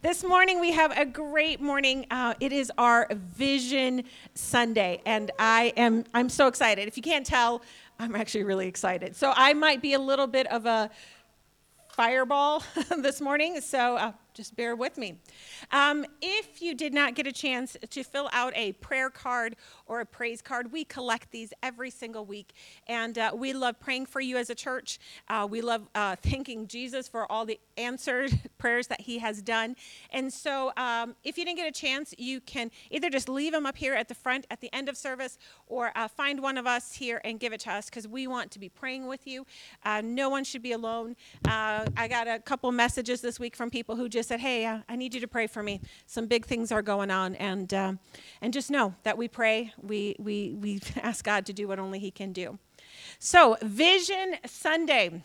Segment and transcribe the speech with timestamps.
[0.00, 2.06] This morning we have a great morning.
[2.08, 6.86] Uh, it is our Vision Sunday, and I am I'm so excited.
[6.86, 7.62] If you can't tell,
[7.98, 9.16] I'm actually really excited.
[9.16, 10.88] So I might be a little bit of a
[11.88, 12.62] fireball
[12.98, 15.18] this morning, so uh, just bear with me.
[15.72, 19.56] Um, if you did not get a chance to fill out a prayer card
[19.88, 22.52] or a praise card, we collect these every single week.
[22.86, 24.98] And uh, we love praying for you as a church.
[25.28, 29.76] Uh, we love uh, thanking Jesus for all the answered prayers that he has done.
[30.10, 33.66] And so um, if you didn't get a chance, you can either just leave them
[33.66, 36.66] up here at the front at the end of service or uh, find one of
[36.66, 39.46] us here and give it to us because we want to be praying with you.
[39.84, 41.16] Uh, no one should be alone.
[41.46, 44.96] Uh, I got a couple messages this week from people who just said, "Hey, I
[44.96, 45.80] need you to pray for me.
[46.06, 49.72] Some big things are going on, and and just know that we pray.
[49.82, 52.58] We we we ask God to do what only He can do."
[53.18, 55.22] So, Vision Sunday.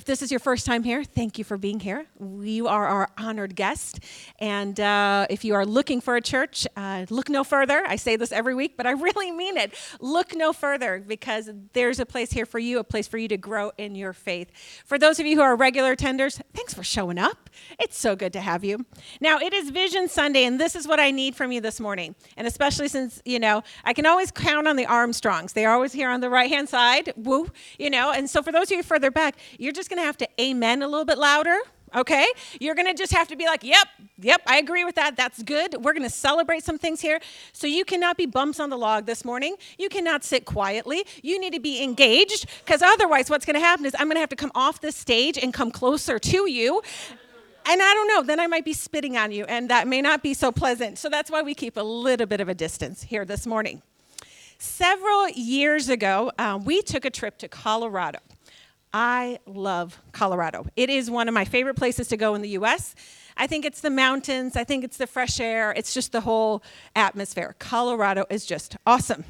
[0.00, 2.06] If this is your first time here, thank you for being here.
[2.18, 4.00] You are our honored guest.
[4.38, 7.84] And uh, if you are looking for a church, uh, look no further.
[7.86, 9.74] I say this every week, but I really mean it.
[10.00, 13.36] Look no further because there's a place here for you, a place for you to
[13.36, 14.50] grow in your faith.
[14.86, 17.50] For those of you who are regular attenders, thanks for showing up.
[17.78, 18.86] It's so good to have you.
[19.20, 22.14] Now, it is Vision Sunday, and this is what I need from you this morning.
[22.38, 25.52] And especially since, you know, I can always count on the Armstrongs.
[25.52, 27.12] They are always here on the right hand side.
[27.16, 28.12] Woo, you know.
[28.12, 30.82] And so for those of you further back, you're just going to have to amen
[30.82, 31.58] a little bit louder.
[31.94, 32.26] Okay?
[32.60, 33.88] You're going to just have to be like, yep,
[34.18, 35.16] yep, I agree with that.
[35.16, 35.74] That's good.
[35.84, 37.20] We're going to celebrate some things here.
[37.52, 39.56] So you cannot be bumps on the log this morning.
[39.76, 41.04] You cannot sit quietly.
[41.22, 44.20] You need to be engaged because otherwise, what's going to happen is I'm going to
[44.20, 46.80] have to come off the stage and come closer to you.
[47.66, 50.22] And I don't know, then I might be spitting on you, and that may not
[50.22, 50.98] be so pleasant.
[50.98, 53.82] So that's why we keep a little bit of a distance here this morning.
[54.58, 58.18] Several years ago, uh, we took a trip to Colorado.
[58.92, 60.66] I love Colorado.
[60.76, 62.94] It is one of my favorite places to go in the US.
[63.36, 66.62] I think it's the mountains, I think it's the fresh air, it's just the whole
[66.96, 67.54] atmosphere.
[67.58, 69.24] Colorado is just awesome.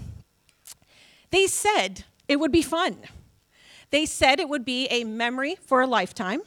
[1.31, 2.99] They said it would be fun.
[3.91, 6.41] They said it would be a memory for a lifetime.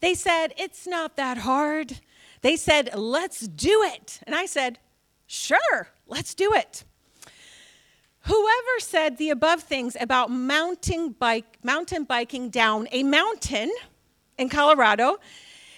[0.00, 1.98] They said, it's not that hard.
[2.40, 4.20] They said, let's do it.
[4.24, 4.78] And I said,
[5.26, 6.84] sure, let's do it.
[8.28, 13.72] Whoever said the above things about mountain, bike, mountain biking down a mountain
[14.36, 15.16] in Colorado,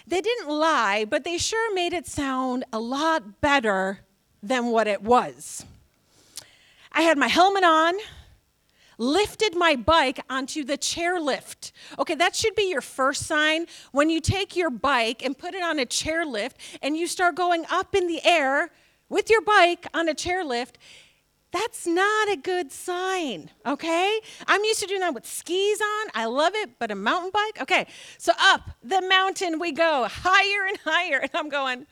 [0.05, 4.01] they didn't lie, but they sure made it sound a lot better
[4.43, 5.65] than what it was.
[6.91, 7.93] I had my helmet on,
[8.97, 11.71] lifted my bike onto the chairlift.
[11.99, 13.65] Okay, that should be your first sign.
[13.93, 17.63] When you take your bike and put it on a chairlift and you start going
[17.71, 18.71] up in the air
[19.07, 20.75] with your bike on a chairlift,
[21.51, 24.19] that's not a good sign, okay?
[24.47, 26.11] I'm used to doing that with skis on.
[26.13, 27.61] I love it, but a mountain bike?
[27.61, 31.19] Okay, so up the mountain we go, higher and higher.
[31.19, 31.85] And I'm going,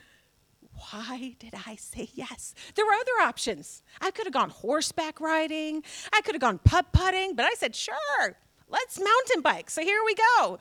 [0.92, 2.54] why did I say yes?
[2.76, 3.84] There were other options.
[4.00, 5.84] I could have gone horseback riding,
[6.14, 8.38] I could have gone putt putting, but I said, sure,
[8.70, 9.70] let's mountain bike.
[9.70, 10.60] So here we go.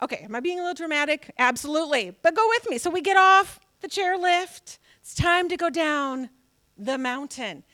[0.00, 1.32] Okay, am I being a little dramatic?
[1.38, 2.16] Absolutely.
[2.22, 2.78] But go with me.
[2.78, 4.78] So we get off the chairlift.
[5.00, 6.30] It's time to go down
[6.78, 7.64] the mountain.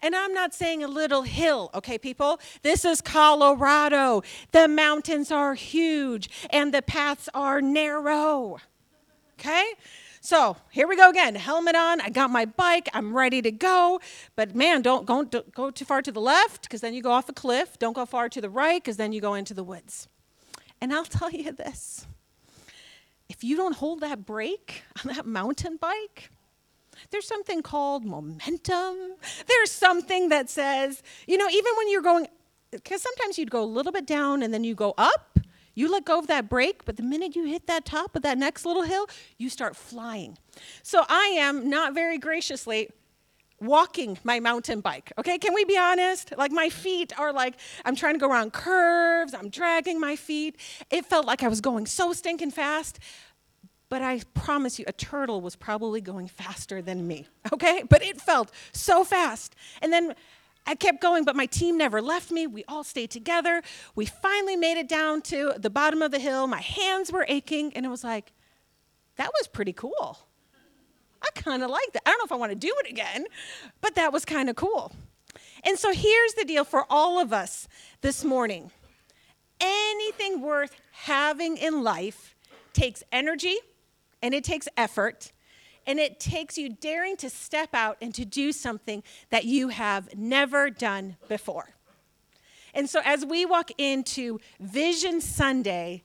[0.00, 2.40] And I'm not saying a little hill, okay, people?
[2.62, 4.22] This is Colorado.
[4.50, 8.58] The mountains are huge and the paths are narrow,
[9.38, 9.74] okay?
[10.20, 11.34] So here we go again.
[11.34, 12.00] Helmet on.
[12.00, 12.88] I got my bike.
[12.92, 14.00] I'm ready to go.
[14.36, 17.10] But man, don't go, don't go too far to the left because then you go
[17.10, 17.78] off a cliff.
[17.78, 20.08] Don't go far to the right because then you go into the woods.
[20.80, 22.06] And I'll tell you this
[23.28, 26.30] if you don't hold that brake on that mountain bike,
[27.10, 28.96] there's something called momentum.
[29.46, 32.28] There's something that says, you know, even when you're going,
[32.70, 35.38] because sometimes you'd go a little bit down and then you go up,
[35.74, 38.38] you let go of that brake, but the minute you hit that top of that
[38.38, 39.06] next little hill,
[39.38, 40.36] you start flying.
[40.82, 42.90] So I am not very graciously
[43.62, 45.12] walking my mountain bike.
[45.16, 46.34] Okay, can we be honest?
[46.36, 50.56] Like my feet are like, I'm trying to go around curves, I'm dragging my feet.
[50.90, 52.98] It felt like I was going so stinking fast
[53.92, 57.82] but I promise you, a turtle was probably going faster than me, okay?
[57.86, 59.54] But it felt so fast.
[59.82, 60.14] And then
[60.66, 62.46] I kept going, but my team never left me.
[62.46, 63.60] We all stayed together.
[63.94, 66.46] We finally made it down to the bottom of the hill.
[66.46, 68.32] My hands were aching, and it was like,
[69.16, 70.20] that was pretty cool.
[71.20, 72.00] I kind of like that.
[72.06, 73.26] I don't know if I want to do it again,
[73.82, 74.90] but that was kind of cool.
[75.64, 77.68] And so here's the deal for all of us
[78.00, 78.70] this morning
[79.60, 82.34] anything worth having in life
[82.72, 83.58] takes energy
[84.22, 85.32] and it takes effort
[85.86, 90.16] and it takes you daring to step out and to do something that you have
[90.16, 91.70] never done before.
[92.74, 96.02] And so, as we walk into Vision Sunday,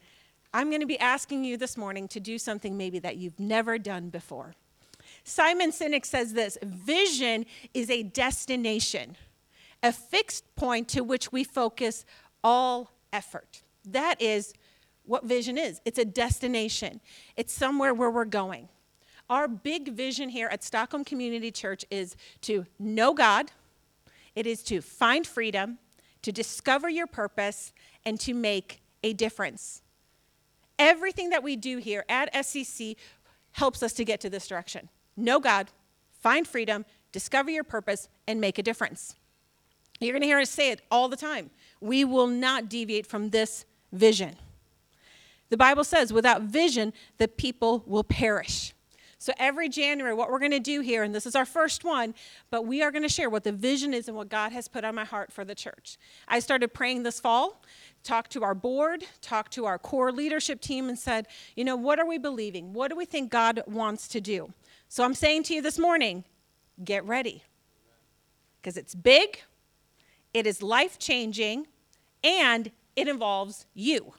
[0.53, 3.77] I'm going to be asking you this morning to do something maybe that you've never
[3.77, 4.55] done before.
[5.23, 9.15] Simon Sinek says this vision is a destination,
[9.83, 12.05] a fixed point to which we focus
[12.43, 13.61] all effort.
[13.85, 14.53] That is
[15.07, 17.01] what vision is it's a destination,
[17.35, 18.69] it's somewhere where we're going.
[19.29, 23.51] Our big vision here at Stockholm Community Church is to know God,
[24.35, 25.79] it is to find freedom,
[26.21, 27.73] to discover your purpose,
[28.05, 29.81] and to make a difference.
[30.79, 32.95] Everything that we do here at SCC
[33.53, 34.87] helps us to get to this direction.
[35.17, 35.67] Know God,
[36.11, 39.15] find freedom, discover your purpose, and make a difference.
[39.99, 41.49] You're going to hear us say it all the time.
[41.81, 44.35] We will not deviate from this vision.
[45.49, 48.73] The Bible says, without vision, the people will perish.
[49.19, 52.13] So every January, what we're going to do here, and this is our first one,
[52.51, 54.83] but we are going to share what the vision is and what God has put
[54.83, 55.97] on my heart for the church.
[56.27, 57.63] I started praying this fall,
[58.03, 61.97] talked to our board, talked to our core leadership team, and said, you know, what
[61.97, 62.73] are we believing?
[62.73, 64.53] What do we think God wants to do?
[64.87, 66.23] So I'm saying to you this morning,
[66.83, 67.43] get ready.
[68.61, 69.41] Because it's big,
[70.31, 71.65] it is life changing,
[72.23, 74.13] and it involves you.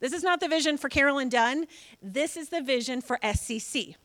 [0.00, 1.66] This is not the vision for Carolyn Dunn.
[2.00, 3.96] This is the vision for SCC.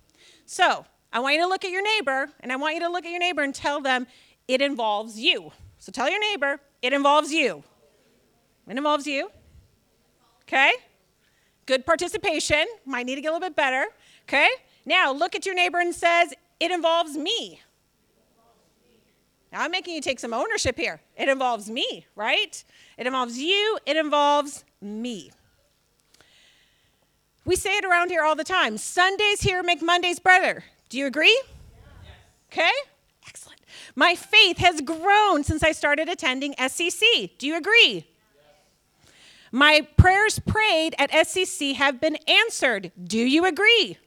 [0.45, 3.05] So I want you to look at your neighbor, and I want you to look
[3.05, 4.07] at your neighbor and tell them
[4.47, 5.51] it involves you.
[5.77, 7.63] So tell your neighbor it involves you.
[8.67, 9.29] It involves you.
[10.43, 10.71] Okay?
[11.65, 12.65] Good participation.
[12.85, 13.85] Might need to get a little bit better.
[14.27, 14.49] Okay?
[14.85, 17.61] Now look at your neighbor and says, it involves me.
[19.51, 20.99] Now I'm making you take some ownership here.
[21.15, 22.63] It involves me, right?
[22.97, 25.31] It involves you, it involves me.
[27.45, 30.63] We say it around here all the time Sundays here make Mondays better.
[30.89, 31.41] Do you agree?
[32.03, 32.13] Yes.
[32.51, 32.71] Okay?
[33.27, 33.59] Excellent.
[33.95, 37.31] My faith has grown since I started attending SCC.
[37.37, 38.05] Do you agree?
[38.05, 39.13] Yes.
[39.51, 42.91] My prayers prayed at SCC have been answered.
[43.03, 43.97] Do you agree?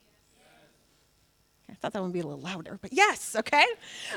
[1.68, 3.66] I thought that would be a little louder, but yes, okay?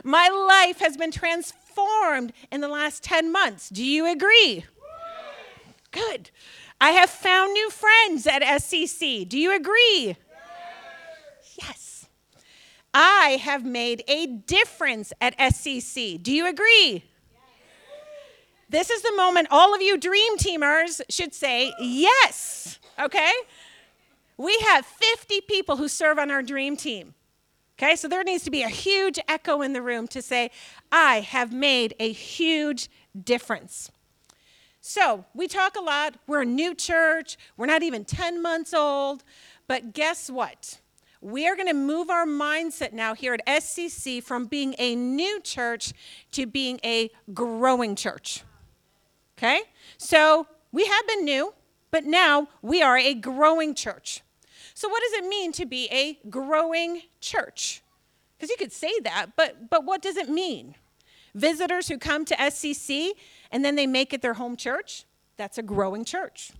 [0.03, 3.69] My life has been transformed in the last 10 months.
[3.69, 4.65] Do you agree?
[5.91, 6.31] Good.
[6.81, 9.27] I have found new friends at SCC.
[9.27, 10.15] Do you agree?
[11.61, 12.07] Yes.
[12.93, 16.21] I have made a difference at SCC.
[16.21, 17.03] Do you agree?
[18.69, 23.33] This is the moment all of you dream teamers should say yes, okay?
[24.37, 27.15] We have 50 people who serve on our dream team.
[27.77, 30.51] Okay, so there needs to be a huge echo in the room to say,
[30.91, 32.89] I have made a huge
[33.23, 33.89] difference.
[34.81, 36.15] So we talk a lot.
[36.27, 37.37] We're a new church.
[37.57, 39.23] We're not even 10 months old.
[39.67, 40.79] But guess what?
[41.21, 45.41] We are going to move our mindset now here at SCC from being a new
[45.41, 45.93] church
[46.31, 48.43] to being a growing church.
[49.37, 49.61] Okay?
[49.97, 51.53] So we have been new,
[51.91, 54.21] but now we are a growing church.
[54.73, 57.81] So, what does it mean to be a growing church?
[58.37, 60.75] Because you could say that, but, but what does it mean?
[61.33, 63.11] Visitors who come to SCC
[63.51, 65.05] and then they make it their home church,
[65.37, 66.51] that's a growing church.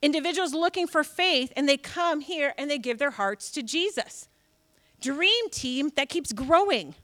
[0.00, 4.28] Individuals looking for faith and they come here and they give their hearts to Jesus.
[5.00, 6.94] Dream team that keeps growing.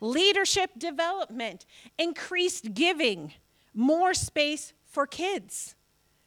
[0.00, 1.64] Leadership development,
[1.98, 3.32] increased giving,
[3.72, 5.74] more space for kids.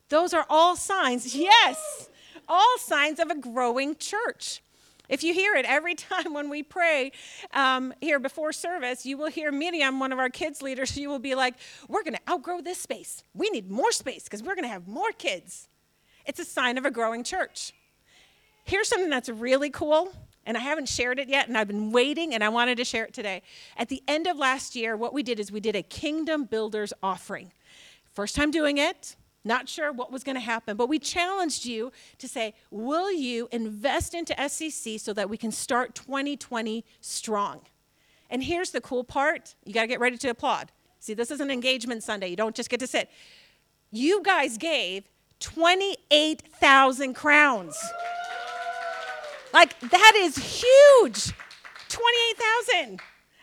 [0.10, 2.10] Those are all signs, yes,
[2.48, 4.62] all signs of a growing church.
[5.10, 7.12] If you hear it every time when we pray
[7.54, 11.20] um, here before service, you will hear Miriam, one of our kids leaders, you will
[11.20, 11.56] be like,
[11.88, 13.24] We're going to outgrow this space.
[13.34, 15.68] We need more space because we're going to have more kids.
[16.26, 17.74] It's a sign of a growing church.
[18.66, 20.12] Here's something that's really cool,
[20.46, 23.06] and I haven't shared it yet, and I've been waiting, and I wanted to share
[23.06, 23.42] it today.
[23.78, 26.92] At the end of last year, what we did is we did a Kingdom Builders
[27.02, 27.54] offering.
[28.12, 29.16] First time doing it,
[29.48, 33.48] not sure what was going to happen, but we challenged you to say, Will you
[33.52, 37.62] invest into SCC so that we can start 2020 strong?
[38.30, 40.72] And here's the cool part you got to get ready to applaud.
[41.00, 42.28] See, this is an engagement Sunday.
[42.28, 43.10] You don't just get to sit.
[43.92, 47.78] You guys gave 28,000 crowns.
[49.54, 51.34] Like, that is huge.
[51.90, 53.00] 28,000.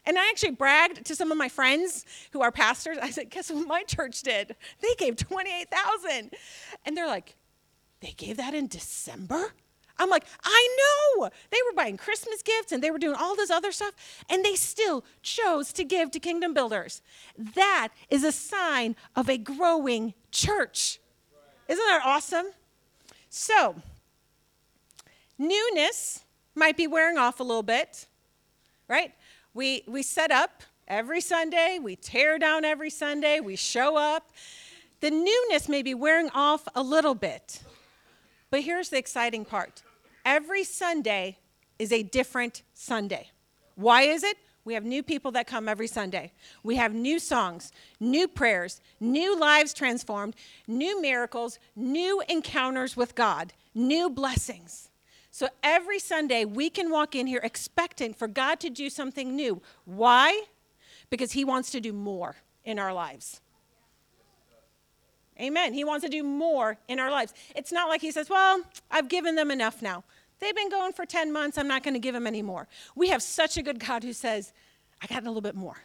[0.07, 2.99] And I actually bragged to some of my friends who are pastors.
[3.01, 4.55] I said, guess what my church did?
[4.81, 6.35] They gave 28,000.
[6.85, 7.37] And they're like,
[8.01, 9.53] they gave that in December?
[9.99, 10.77] I'm like, I
[11.17, 11.31] know.
[11.51, 13.95] They were buying Christmas gifts and they were doing all this other stuff,
[14.29, 17.01] and they still chose to give to Kingdom Builders.
[17.55, 20.99] That is a sign of a growing church.
[21.69, 22.47] Isn't that awesome?
[23.31, 23.77] So,
[25.39, 28.07] newness might be wearing off a little bit,
[28.89, 29.13] right?
[29.55, 34.31] We, we set up every Sunday, we tear down every Sunday, we show up.
[35.01, 37.63] The newness may be wearing off a little bit,
[38.51, 39.83] But here's the exciting part
[40.25, 41.39] every Sunday
[41.79, 43.31] is a different Sunday.
[43.77, 44.37] Why is it?
[44.65, 46.33] We have new people that come every Sunday.
[46.63, 47.71] We have new songs,
[48.01, 54.89] new prayers, new lives transformed, new miracles, new encounters with God, new blessings.
[55.35, 59.61] So every Sunday, we can walk in here expecting for God to do something new.
[59.85, 60.45] Why?
[61.11, 63.41] Because He wants to do more in our lives.
[65.41, 65.75] Amen.
[65.75, 67.35] He wants to do more in our lives.
[67.57, 68.63] It's not like He says, Well,
[68.93, 70.05] I've given them enough now.
[70.39, 71.59] They've been going for 10 months.
[71.59, 72.69] I'm not going to give them any more.
[72.95, 74.53] We have such a good God who says,
[75.03, 75.79] I got a little bit more.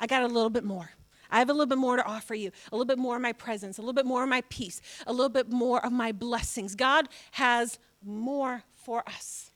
[0.00, 0.92] I got a little bit more.
[1.30, 3.34] I have a little bit more to offer you, a little bit more of my
[3.34, 6.74] presence, a little bit more of my peace, a little bit more of my blessings.
[6.74, 9.50] God has more for us.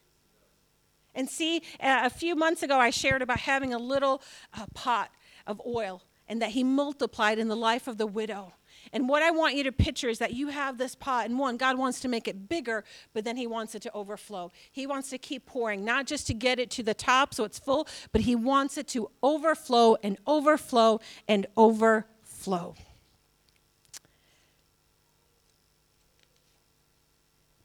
[1.14, 4.22] And see, a few months ago, I shared about having a little
[4.52, 5.10] uh, pot
[5.46, 8.52] of oil and that He multiplied in the life of the widow.
[8.92, 11.56] And what I want you to picture is that you have this pot, and one,
[11.56, 12.84] God wants to make it bigger,
[13.14, 14.52] but then He wants it to overflow.
[14.70, 17.58] He wants to keep pouring, not just to get it to the top so it's
[17.58, 22.74] full, but He wants it to overflow and overflow and overflow.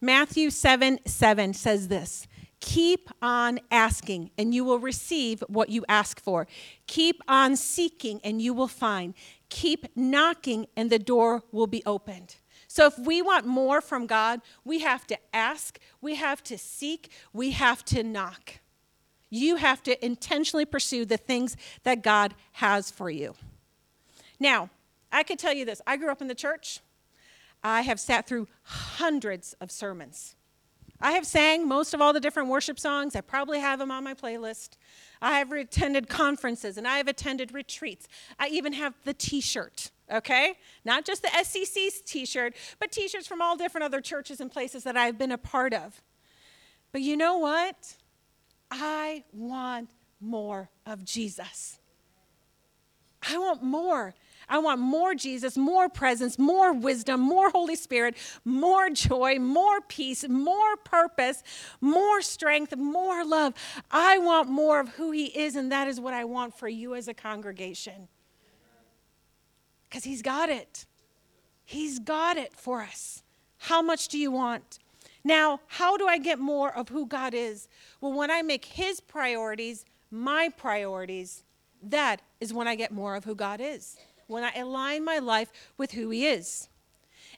[0.02, 2.28] Matthew 7 7 says this
[2.60, 6.48] Keep on asking, and you will receive what you ask for.
[6.88, 9.14] Keep on seeking, and you will find.
[9.50, 12.36] Keep knocking, and the door will be opened.
[12.68, 17.12] So, if we want more from God, we have to ask, we have to seek,
[17.34, 18.60] we have to knock.
[19.30, 23.36] You have to intentionally pursue the things that God has for you.
[24.40, 24.70] Now,
[25.12, 26.80] I could tell you this I grew up in the church,
[27.64, 30.36] I have sat through hundreds of sermons.
[31.02, 33.16] I have sang most of all the different worship songs.
[33.16, 34.78] I probably have them on my playlist.
[35.22, 38.08] I have attended conferences and I have attended retreats.
[38.40, 40.56] I even have the t shirt, okay?
[40.86, 44.52] Not just the SCC t shirt, but t shirts from all different other churches and
[44.52, 46.02] places that I've been a part of.
[46.92, 47.96] But you know what?
[48.70, 49.90] I want
[50.20, 51.80] more of Jesus.
[53.28, 54.14] I want more.
[54.52, 60.28] I want more Jesus, more presence, more wisdom, more Holy Spirit, more joy, more peace,
[60.28, 61.42] more purpose,
[61.80, 63.54] more strength, more love.
[63.90, 66.96] I want more of who He is, and that is what I want for you
[66.96, 68.10] as a congregation.
[69.90, 70.86] Because He's got it.
[71.64, 73.24] He's got it for us.
[73.58, 74.80] How much do you want?
[75.24, 77.70] Now, how do I get more of who God is?
[78.02, 81.46] Well, when I make His priorities my priorities,
[81.82, 83.96] that is when I get more of who God is
[84.32, 86.70] when I align my life with who He is.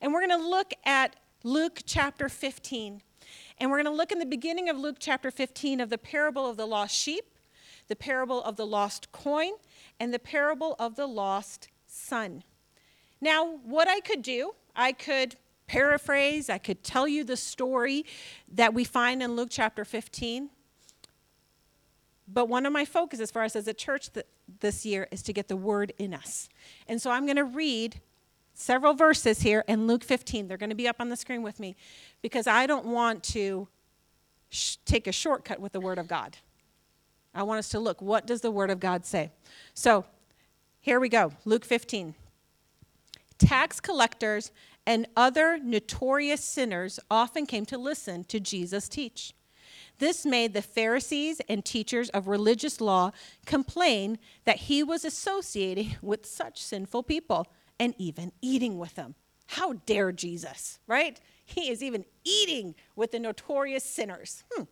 [0.02, 3.02] And we're going to look at Luke chapter 15.
[3.60, 6.48] And we're going to look in the beginning of Luke chapter 15 of the parable
[6.48, 7.26] of the lost sheep,
[7.88, 9.52] the parable of the lost coin,
[10.00, 12.44] and the parable of the lost son.
[13.20, 15.36] Now, what I could do, I could
[15.68, 18.06] paraphrase, I could tell you the story
[18.52, 20.50] that we find in Luke chapter 15.
[22.28, 24.10] But one of my focuses for us as a church
[24.60, 26.50] this year is to get the word in us.
[26.88, 28.00] And so I'm going to read
[28.54, 30.48] several verses here in Luke 15.
[30.48, 31.76] They're going to be up on the screen with me
[32.22, 33.68] because I don't want to
[34.50, 36.38] sh- take a shortcut with the word of God.
[37.36, 39.32] I want us to look what does the word of God say?
[39.74, 40.06] So,
[40.80, 41.32] here we go.
[41.46, 42.14] Luke 15.
[43.38, 44.52] Tax collectors
[44.86, 49.34] and other notorious sinners often came to listen to Jesus teach.
[50.00, 53.12] This made the Pharisees and teachers of religious law
[53.46, 57.48] complain that he was associating with such sinful people
[57.80, 59.16] and even eating with them.
[59.48, 61.20] How dare Jesus, right?
[61.46, 64.44] He is even eating with the notorious sinners.
[64.52, 64.64] Hmm.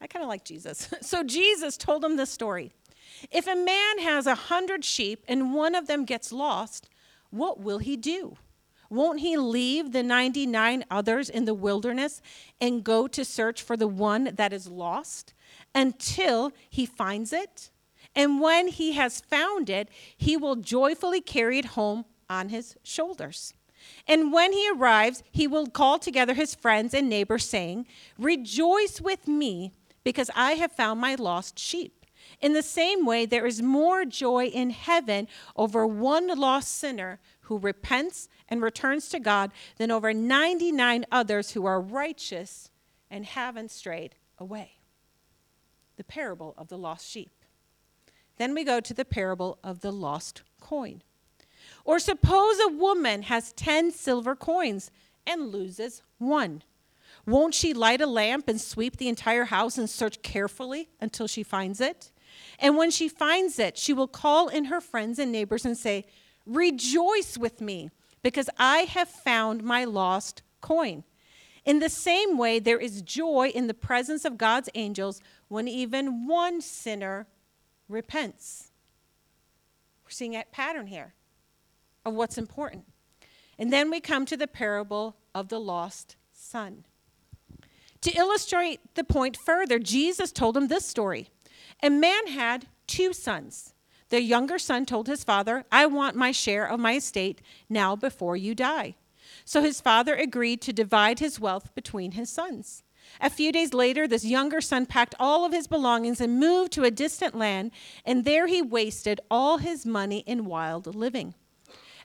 [0.00, 0.92] I kind of like Jesus.
[1.02, 2.72] So Jesus told them this story.
[3.30, 6.88] If a man has a hundred sheep and one of them gets lost,
[7.30, 8.36] what will he do?
[8.92, 12.20] Won't he leave the 99 others in the wilderness
[12.60, 15.32] and go to search for the one that is lost
[15.74, 17.70] until he finds it?
[18.14, 23.54] And when he has found it, he will joyfully carry it home on his shoulders.
[24.06, 27.86] And when he arrives, he will call together his friends and neighbors, saying,
[28.18, 29.72] Rejoice with me,
[30.04, 32.04] because I have found my lost sheep.
[32.42, 37.58] In the same way, there is more joy in heaven over one lost sinner who
[37.58, 42.70] repents and returns to God than over 99 others who are righteous
[43.10, 44.72] and haven't strayed away.
[45.96, 47.30] The parable of the lost sheep.
[48.36, 51.00] Then we go to the parable of the lost coin.
[51.86, 54.90] Or suppose a woman has 10 silver coins
[55.26, 56.62] and loses one.
[57.24, 61.42] Won't she light a lamp and sweep the entire house and search carefully until she
[61.42, 62.12] finds it?
[62.58, 66.04] And when she finds it, she will call in her friends and neighbors and say,
[66.44, 67.90] Rejoice with me,
[68.22, 71.04] because I have found my lost coin.
[71.64, 76.26] In the same way, there is joy in the presence of God's angels when even
[76.26, 77.26] one sinner
[77.88, 78.72] repents.
[80.04, 81.14] We're seeing a pattern here
[82.04, 82.84] of what's important.
[83.58, 86.84] And then we come to the parable of the lost son.
[88.00, 91.28] To illustrate the point further, Jesus told him this story.
[91.82, 93.74] A man had two sons.
[94.12, 97.40] The younger son told his father, I want my share of my estate
[97.70, 98.96] now before you die.
[99.46, 102.82] So his father agreed to divide his wealth between his sons.
[103.22, 106.84] A few days later, this younger son packed all of his belongings and moved to
[106.84, 107.70] a distant land,
[108.04, 111.32] and there he wasted all his money in wild living.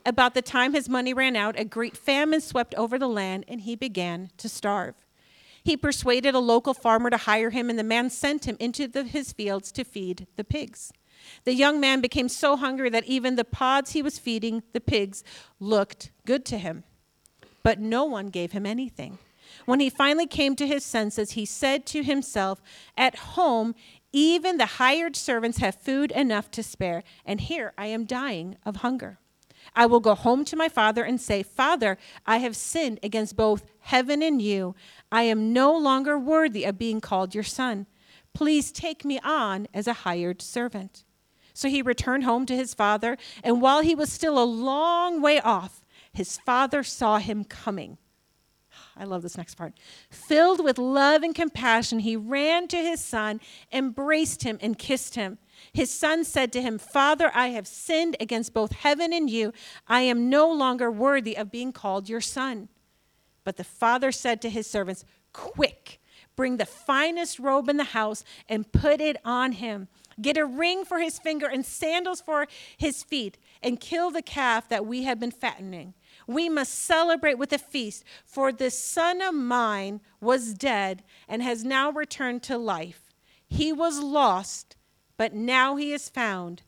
[0.05, 3.59] About the time his money ran out, a great famine swept over the land, and
[3.59, 4.95] he began to starve.
[5.61, 9.03] He persuaded a local farmer to hire him, and the man sent him into the,
[9.03, 10.93] his fields to feed the pigs.
[11.43, 15.23] The young man became so hungry that even the pods he was feeding the pigs
[15.59, 16.83] looked good to him.
[17.63, 19.17] But no one gave him anything.
[19.65, 22.61] When he finally came to his senses, he said to himself,
[22.97, 23.75] At home,
[24.11, 28.77] even the hired servants have food enough to spare, and here I am dying of
[28.77, 29.19] hunger.
[29.75, 33.65] I will go home to my father and say, Father, I have sinned against both
[33.79, 34.75] heaven and you.
[35.11, 37.85] I am no longer worthy of being called your son.
[38.33, 41.03] Please take me on as a hired servant.
[41.57, 45.39] So he returned home to his father, and while he was still a long way
[45.39, 45.83] off,
[46.13, 47.97] his father saw him coming.
[48.95, 49.73] I love this next part.
[50.11, 53.41] Filled with love and compassion, he ran to his son,
[53.73, 55.39] embraced him, and kissed him.
[55.73, 59.51] His son said to him, Father, I have sinned against both heaven and you.
[59.87, 62.69] I am no longer worthy of being called your son.
[63.43, 65.99] But the father said to his servants, Quick,
[66.35, 69.87] bring the finest robe in the house and put it on him.
[70.19, 72.47] Get a ring for his finger and sandals for
[72.77, 75.93] his feet, and kill the calf that we have been fattening.
[76.25, 81.63] We must celebrate with a feast, for this son of mine was dead and has
[81.63, 83.13] now returned to life.
[83.47, 84.77] He was lost
[85.17, 86.61] but now he is found.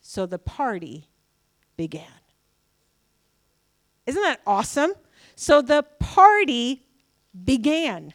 [0.00, 1.10] So the party
[1.76, 2.06] began.
[4.06, 4.94] Isn't that awesome?
[5.36, 6.82] So the party
[7.44, 8.14] began.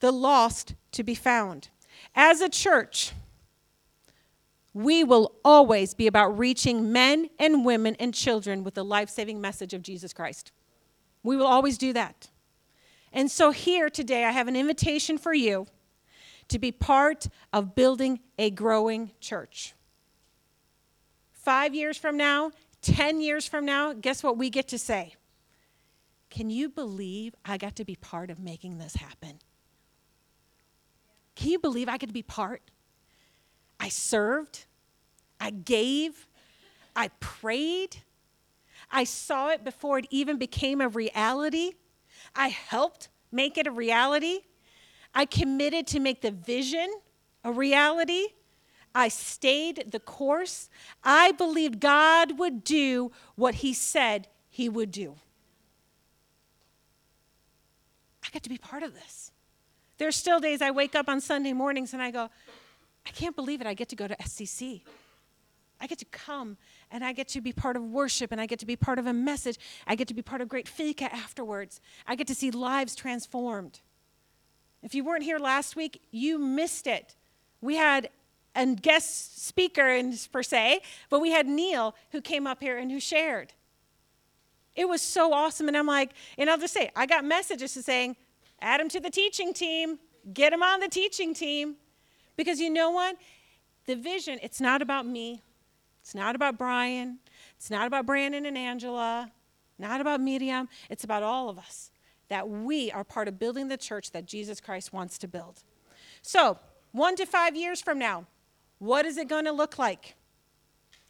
[0.00, 1.68] The lost to be found.
[2.14, 3.12] As a church,
[4.72, 9.40] we will always be about reaching men and women and children with the life saving
[9.40, 10.52] message of Jesus Christ.
[11.22, 12.28] We will always do that.
[13.12, 15.66] And so, here today, I have an invitation for you
[16.48, 19.74] to be part of building a growing church.
[21.32, 22.50] Five years from now,
[22.82, 25.14] 10 years from now, guess what we get to say?
[26.28, 29.38] Can you believe I got to be part of making this happen?
[31.36, 32.62] Can you believe I to be part?
[33.78, 34.64] I served,
[35.38, 36.26] I gave,
[36.96, 37.98] I prayed,
[38.90, 41.72] I saw it before it even became a reality,
[42.34, 44.40] I helped make it a reality.
[45.14, 46.92] I committed to make the vision
[47.44, 48.28] a reality.
[48.94, 50.68] I stayed the course.
[51.04, 55.16] I believed God would do what He said He would do.
[58.24, 59.25] I get to be part of this.
[59.98, 62.28] There's still days I wake up on Sunday mornings and I go,
[63.06, 63.66] I can't believe it.
[63.66, 64.82] I get to go to SCC.
[65.80, 66.56] I get to come
[66.90, 69.06] and I get to be part of worship and I get to be part of
[69.06, 69.58] a message.
[69.86, 71.80] I get to be part of great fika afterwards.
[72.06, 73.80] I get to see lives transformed.
[74.82, 77.16] If you weren't here last week, you missed it.
[77.60, 78.10] We had
[78.54, 80.80] a guest speaker, in, per se,
[81.10, 83.52] but we had Neil who came up here and who shared.
[84.74, 85.68] It was so awesome.
[85.68, 88.16] And I'm like, and I'll just say, I got messages saying,
[88.60, 89.98] add him to the teaching team,
[90.32, 91.76] get him on the teaching team.
[92.36, 93.16] Because you know what?
[93.86, 95.42] The vision, it's not about me,
[96.00, 97.18] it's not about Brian,
[97.56, 99.30] it's not about Brandon and Angela,
[99.78, 101.90] not about Miriam, it's about all of us
[102.28, 105.62] that we are part of building the church that Jesus Christ wants to build.
[106.22, 106.58] So,
[106.92, 108.26] one to five years from now,
[108.78, 110.16] what is it going to look like?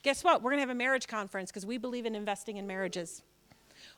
[0.02, 0.42] Guess what?
[0.42, 3.22] We're going to have a marriage conference because we believe in investing in marriages.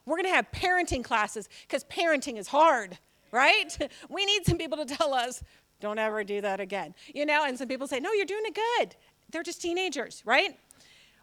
[0.07, 2.99] We're going to have parenting classes because parenting is hard,
[3.31, 3.91] right?
[4.09, 5.43] We need some people to tell us,
[5.81, 6.95] don't ever do that again.
[7.15, 8.97] You know, and some people say, no, you're doing it good.
[9.31, 10.59] They're just teenagers, right?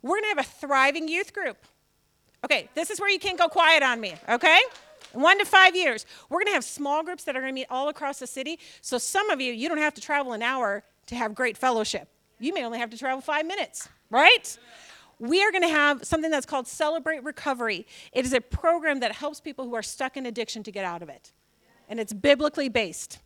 [0.02, 1.58] We're to have a thriving youth group.
[2.44, 4.60] Okay, this is where you can't go quiet on me, okay?
[5.16, 6.06] one to five years.
[6.30, 8.60] We're to have small groups that are to meet all across the city.
[8.82, 12.08] So some of you, you don't have to travel an hour to have great fellowship.
[12.40, 14.58] You may only have to travel five minutes, right?
[15.20, 17.88] We are going to have something that's called Celebrate Recovery.
[18.12, 21.02] It is a program that helps people who are stuck in addiction to get out
[21.02, 21.32] of it,
[21.90, 23.20] and it's biblically based.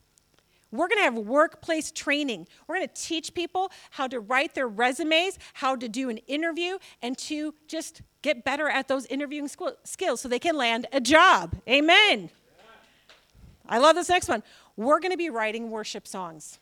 [0.72, 2.48] We're going to have workplace training.
[2.68, 6.78] We're going to teach people how to write their resumes, how to do an interview,
[7.02, 9.50] and to just get better at those interviewing
[9.84, 11.56] skills so they can land a job.
[11.68, 12.30] Amen.
[13.68, 14.44] I love this next one.
[14.78, 16.60] We're going to be writing worship songs.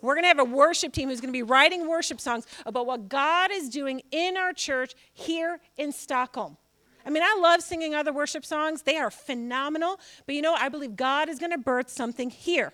[0.00, 2.86] We're going to have a worship team who's going to be writing worship songs about
[2.86, 6.56] what God is doing in our church here in Stockholm.
[7.06, 9.98] I mean, I love singing other worship songs, they are phenomenal.
[10.26, 12.72] But you know, I believe God is going to birth something here.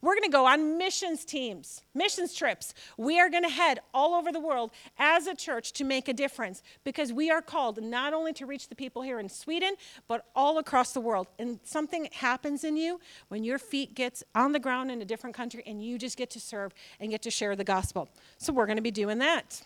[0.00, 2.72] We're going to go on missions teams, missions trips.
[2.96, 6.12] We are going to head all over the world as a church to make a
[6.12, 9.74] difference because we are called not only to reach the people here in Sweden,
[10.06, 11.26] but all across the world.
[11.38, 15.34] And something happens in you when your feet gets on the ground in a different
[15.34, 18.08] country and you just get to serve and get to share the gospel.
[18.38, 19.62] So we're going to be doing that.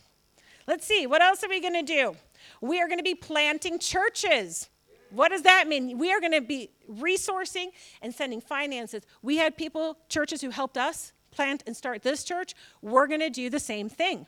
[0.67, 2.17] Let's see, what else are we going to do?
[2.61, 4.69] We are going to be planting churches.
[5.11, 5.99] What does that mean?
[5.99, 7.69] We are going to be resourcing
[8.01, 9.03] and sending finances.
[9.21, 12.55] We had people, churches who helped us plant and start this church.
[12.81, 14.27] We're going to do the same thing.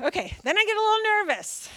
[0.00, 1.68] Okay, then I get a little nervous.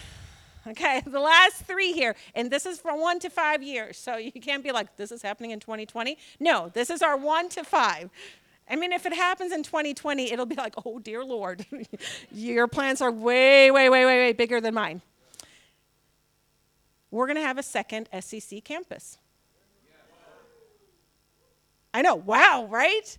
[0.68, 3.98] Okay, the last three here, and this is from one to five years.
[3.98, 6.16] So you can't be like, this is happening in 2020.
[6.40, 8.10] No, this is our one to five.
[8.68, 11.64] I mean, if it happens in 2020, it'll be like, oh, dear Lord,
[12.32, 15.02] your plans are way, way, way, way, way bigger than mine
[17.10, 19.18] we're going to have a second SCC campus.
[21.94, 23.16] I know, wow, right?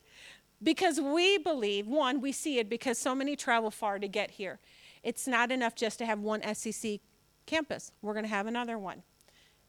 [0.61, 4.59] Because we believe, one, we see it because so many travel far to get here.
[5.01, 6.99] It's not enough just to have one SCC
[7.47, 7.91] campus.
[8.03, 9.01] We're going to have another one.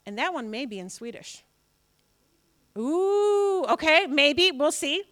[0.05, 1.43] And that one may be in Swedish.
[2.77, 5.05] Ooh, okay, maybe, we'll see.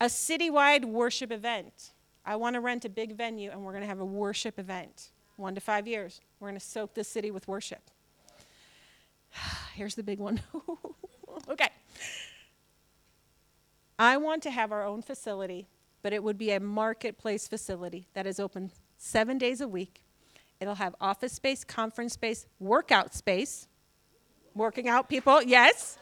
[0.00, 1.92] A citywide worship event.
[2.24, 5.10] I want to rent a big venue and we're going to have a worship event
[5.36, 6.20] one to five years.
[6.38, 7.90] We're going to soak this city with worship.
[9.74, 10.40] Here's the big one.
[11.48, 11.70] okay.
[13.98, 15.68] I want to have our own facility,
[16.02, 20.02] but it would be a marketplace facility that is open seven days a week.
[20.60, 23.66] It'll have office space, conference space, workout space.
[24.54, 25.98] Working out people, yes.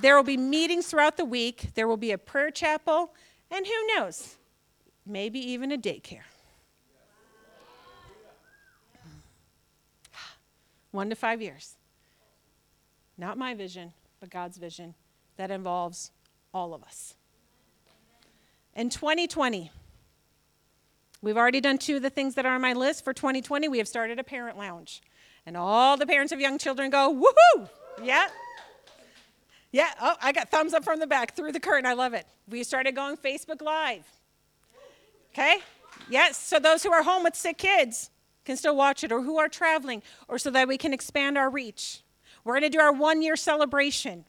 [0.00, 1.70] There will be meetings throughout the week.
[1.74, 3.12] There will be a prayer chapel,
[3.50, 4.36] and who knows,
[5.04, 6.22] maybe even a daycare.
[10.90, 11.76] one to five years.
[13.18, 14.94] Not my vision, but God's vision
[15.36, 16.10] that involves
[16.54, 17.14] all of us.
[18.74, 19.70] In 2020,
[21.20, 23.04] we've already done two of the things that are on my list.
[23.04, 25.02] For 2020, we have started a parent lounge.
[25.44, 27.68] And all the parents of young children go, woohoo!
[28.02, 28.28] Yeah.
[29.72, 31.86] Yeah, oh, I got thumbs up from the back through the curtain.
[31.86, 32.26] I love it.
[32.48, 34.06] We started going Facebook Live.
[35.32, 35.58] Okay?
[36.08, 38.10] Yes, so those who are home with sick kids,
[38.44, 41.50] can still watch it or who are traveling or so that we can expand our
[41.50, 42.02] reach.
[42.44, 44.24] We're going to do our one year celebration.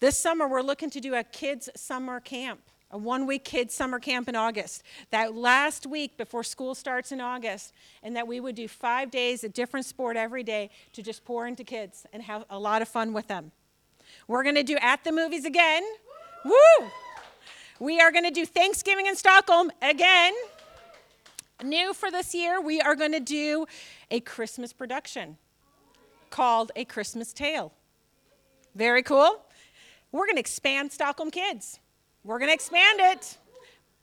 [0.00, 3.98] This summer, we're looking to do a kids' summer camp, a one week kids' summer
[3.98, 4.82] camp in August.
[5.10, 7.72] That last week before school starts in August,
[8.02, 11.46] and that we would do five days, a different sport every day to just pour
[11.46, 13.52] into kids and have a lot of fun with them.
[14.28, 15.82] We're going to do at the movies again.
[16.44, 16.88] Woo!
[17.78, 20.32] We are going to do Thanksgiving in Stockholm again.
[21.62, 23.66] New for this year, we are going to do
[24.10, 25.36] a Christmas production
[26.30, 27.72] called A Christmas Tale.
[28.74, 29.42] Very cool.
[30.12, 31.80] We're going to expand Stockholm Kids.
[32.26, 33.38] We're going to expand it.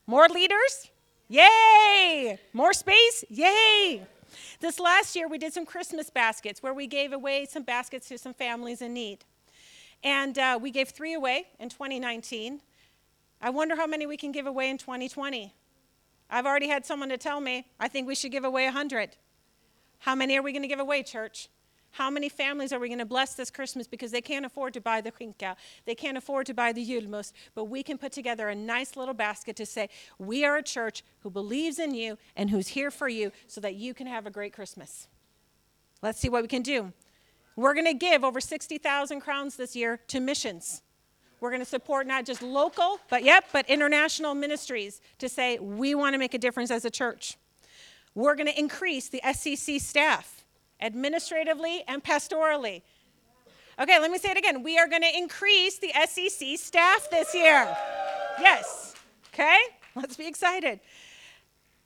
[0.07, 0.89] More leaders?
[1.27, 2.39] Yay!
[2.53, 3.25] More space?
[3.29, 4.01] Yay!
[4.61, 8.17] This last year, we did some Christmas baskets where we gave away some baskets to
[8.17, 9.25] some families in need.
[10.05, 12.61] And uh, we gave three away in 2019.
[13.41, 15.53] I wonder how many we can give away in 2020.
[16.29, 19.17] I've already had someone to tell me, I think we should give away 100.
[19.99, 21.49] How many are we going to give away, church?
[21.93, 24.81] How many families are we going to bless this Christmas because they can't afford to
[24.81, 28.49] buy the skinka, they can't afford to buy the julmust, but we can put together
[28.49, 32.49] a nice little basket to say, we are a church who believes in you and
[32.49, 35.07] who's here for you so that you can have a great Christmas.
[36.01, 36.91] Let's see what we can do.
[37.55, 40.81] We're going to give over 60,000 crowns this year to missions.
[41.39, 45.93] We're going to support not just local, but yep, but international ministries to say we
[45.93, 47.37] want to make a difference as a church.
[48.15, 50.42] We're going to increase the SCC staff
[50.83, 52.83] administratively and pastorally.
[53.79, 54.61] Okay, let me say it again.
[54.61, 57.75] We are going to increase the SCC staff this year.
[58.39, 58.93] Yes.
[59.33, 59.57] Okay?
[59.95, 60.79] Let's be excited.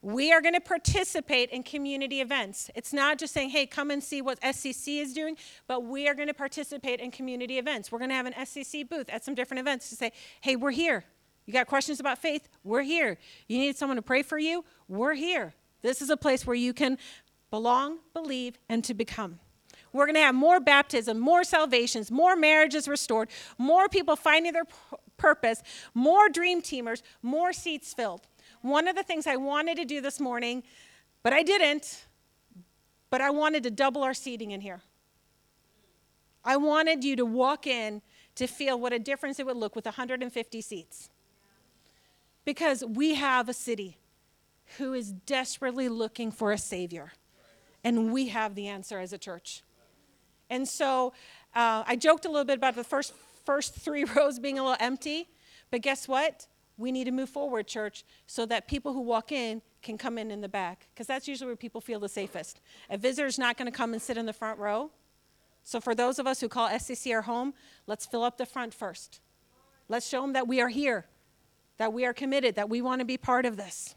[0.01, 2.69] We are going to participate in community events.
[2.75, 6.13] It's not just saying, hey, come and see what SCC is doing, but we are
[6.13, 7.91] going to participate in community events.
[7.91, 10.71] We're going to have an SCC booth at some different events to say, hey, we're
[10.71, 11.03] here.
[11.45, 12.47] You got questions about faith?
[12.63, 13.17] We're here.
[13.47, 14.65] You need someone to pray for you?
[14.87, 15.53] We're here.
[15.81, 16.97] This is a place where you can
[17.49, 19.39] belong, believe, and to become.
[19.93, 24.65] We're going to have more baptism, more salvations, more marriages restored, more people finding their
[25.17, 28.27] purpose, more dream teamers, more seats filled.
[28.61, 30.63] One of the things I wanted to do this morning,
[31.23, 32.05] but I didn't,
[33.09, 34.81] but I wanted to double our seating in here.
[36.43, 38.01] I wanted you to walk in
[38.35, 41.09] to feel what a difference it would look with 150 seats.
[42.45, 43.97] Because we have a city
[44.77, 47.11] who is desperately looking for a Savior.
[47.87, 49.63] And we have the answer as a church.
[50.49, 51.13] And so
[51.55, 53.13] uh, I joked a little bit about the first,
[53.45, 55.29] first three rows being a little empty.
[55.71, 56.47] But guess what?
[56.77, 60.31] We need to move forward, church, so that people who walk in can come in
[60.31, 60.89] in the back.
[60.93, 62.59] Because that's usually where people feel the safest.
[62.89, 64.91] A visitor's not going to come and sit in the front row.
[65.63, 67.53] So for those of us who call SCC our home,
[67.85, 69.21] let's fill up the front first.
[69.87, 71.05] Let's show them that we are here,
[71.77, 73.95] that we are committed, that we want to be part of this.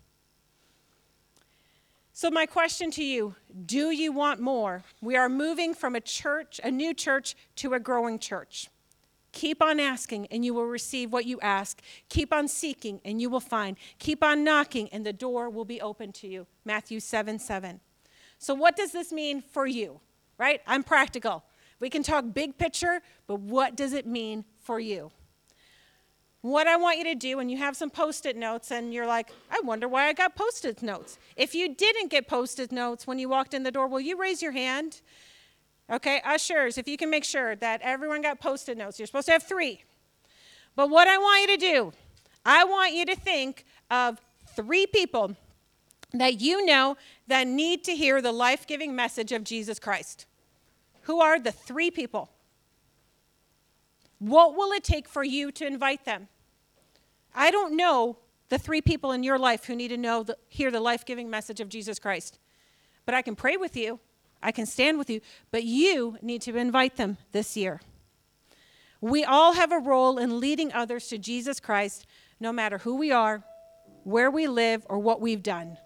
[2.21, 4.83] So, my question to you do you want more?
[5.01, 8.69] We are moving from a church, a new church, to a growing church.
[9.33, 11.81] Keep on asking, and you will receive what you ask.
[12.11, 13.79] Keep on seeking, and you will find.
[13.99, 16.47] Keep on knocking, and the door will be open to you.
[16.67, 17.81] Matthew 7 7.
[18.37, 19.99] So, what does this mean for you?
[20.37, 20.61] Right?
[20.67, 21.43] I'm practical.
[21.79, 25.11] We can talk big picture, but what does it mean for you?
[26.43, 29.07] What I want you to do, and you have some post it notes, and you're
[29.07, 31.19] like, I wonder why I got post it notes.
[31.37, 34.19] If you didn't get post it notes when you walked in the door, will you
[34.19, 35.03] raise your hand?
[35.91, 39.27] Okay, ushers, if you can make sure that everyone got post it notes, you're supposed
[39.27, 39.85] to have three.
[40.77, 41.93] But what I want you to do,
[42.47, 44.19] I want you to think of
[44.55, 45.37] three people
[46.15, 50.27] that you know that need to hear the life giving message of Jesus Christ.
[51.03, 52.31] Who are the three people?
[54.21, 56.29] What will it take for you to invite them?
[57.35, 60.71] I don't know the three people in your life who need to know the, hear
[60.71, 62.39] the life-giving message of Jesus Christ.
[63.07, 63.99] But I can pray with you.
[64.43, 67.81] I can stand with you, but you need to invite them this year.
[69.01, 72.07] We all have a role in leading others to Jesus Christ,
[72.39, 73.43] no matter who we are,
[74.05, 75.79] where we live, or what we've done.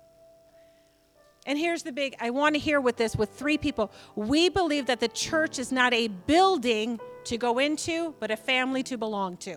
[1.46, 3.90] And here's the big I want to hear with this with three people.
[4.14, 8.82] We believe that the church is not a building to go into, but a family
[8.84, 9.56] to belong to.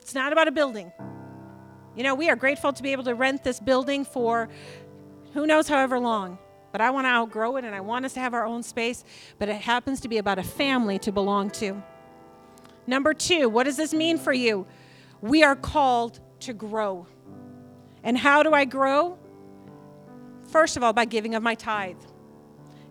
[0.00, 0.92] It's not about a building.
[1.96, 4.48] You know, we are grateful to be able to rent this building for
[5.34, 6.38] who knows however long.
[6.70, 9.04] But I want to outgrow it and I want us to have our own space,
[9.38, 11.82] but it happens to be about a family to belong to.
[12.86, 14.66] Number two, what does this mean for you?
[15.20, 17.06] We are called to grow.
[18.02, 19.18] And how do I grow?
[20.52, 21.96] First of all, by giving of my tithe.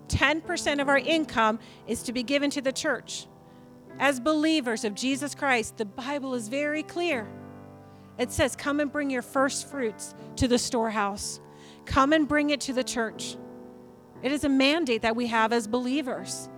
[0.08, 3.28] 10% of our income is to be given to the church.
[4.00, 7.28] As believers of Jesus Christ, the Bible is very clear.
[8.18, 11.40] It says, Come and bring your first fruits to the storehouse,
[11.86, 13.38] come and bring it to the church.
[14.24, 16.50] It is a mandate that we have as believers.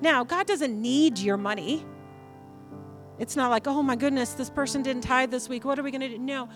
[0.00, 1.84] Now, God doesn't need your money.
[3.18, 5.64] It's not like, oh my goodness, this person didn't tithe this week.
[5.64, 6.18] What are we going to do?
[6.18, 6.48] No.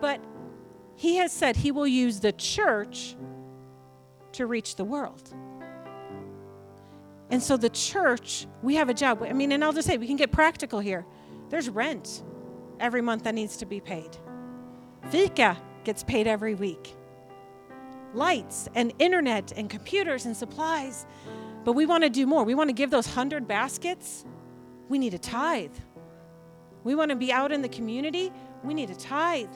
[0.00, 0.20] But
[0.96, 3.16] he has said he will use the church
[4.32, 5.32] to reach the world.
[7.30, 9.22] And so the church, we have a job.
[9.22, 11.04] I mean, and I'll just say, we can get practical here.
[11.48, 12.22] There's rent
[12.78, 14.16] every month that needs to be paid.
[15.10, 16.94] Fika gets paid every week.
[18.12, 21.06] Lights and internet and computers and supplies.
[21.64, 22.44] But we want to do more.
[22.44, 24.24] We want to give those hundred baskets.
[24.88, 25.74] We need a tithe.
[26.84, 28.30] We want to be out in the community.
[28.62, 29.48] We need a tithe.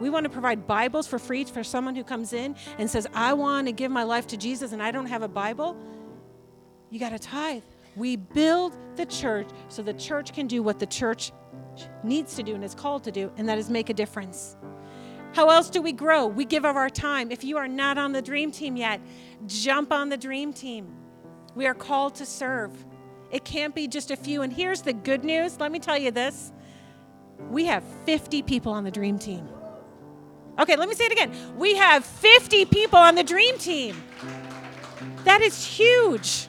[0.00, 3.34] We want to provide Bibles for free for someone who comes in and says, I
[3.34, 5.76] want to give my life to Jesus and I don't have a Bible.
[6.88, 7.62] You got to tithe.
[7.96, 11.32] We build the church so the church can do what the church
[12.02, 14.56] needs to do and is called to do, and that is make a difference.
[15.32, 16.26] How else do we grow?
[16.26, 17.30] We give of our time.
[17.30, 19.00] If you are not on the dream team yet,
[19.46, 20.94] jump on the dream team.
[21.54, 22.72] We are called to serve.
[23.30, 24.42] It can't be just a few.
[24.42, 26.52] And here's the good news let me tell you this
[27.48, 29.48] we have 50 people on the dream team.
[30.58, 31.32] Okay, let me say it again.
[31.56, 34.02] We have 50 people on the dream team.
[35.24, 36.48] That is huge.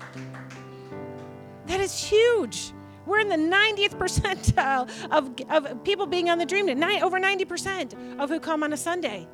[1.68, 2.74] That is huge.
[3.06, 8.20] We're in the 90th percentile of, of people being on the dream team, over 90%
[8.20, 9.28] of who come on a Sunday.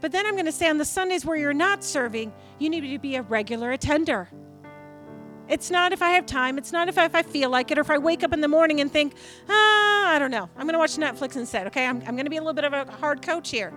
[0.00, 2.80] But then I'm going to say on the Sundays where you're not serving, you need
[2.82, 4.28] to be a regular attender.
[5.48, 6.56] It's not if I have time.
[6.56, 8.40] It's not if I, if I feel like it or if I wake up in
[8.40, 9.14] the morning and think,
[9.48, 10.48] ah, I don't know.
[10.56, 11.66] I'm going to watch Netflix instead.
[11.66, 13.72] Okay, I'm, I'm going to be a little bit of a hard coach here.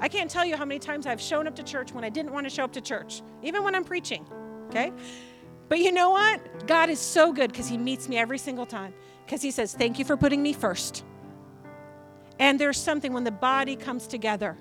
[0.00, 2.32] I can't tell you how many times I've shown up to church when I didn't
[2.32, 4.26] want to show up to church, even when I'm preaching.
[4.68, 4.92] Okay?
[5.68, 6.66] But you know what?
[6.66, 8.92] God is so good because He meets me every single time.
[9.24, 11.04] Because He says, Thank you for putting me first.
[12.40, 14.56] And there's something when the body comes together